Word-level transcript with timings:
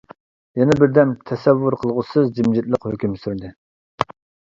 يەنە 0.59 0.75
بىردەم 0.83 1.11
تەسەۋۋۇر 1.33 1.79
قىلغۇسىز 1.83 2.35
جىمجىتلىق 2.41 2.91
ھۆكۈم 2.91 3.17
سۈردى. 3.25 3.57